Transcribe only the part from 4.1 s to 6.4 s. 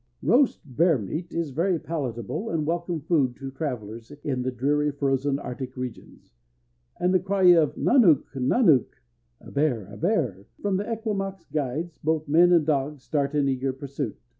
in the dreary frozen arctic regions,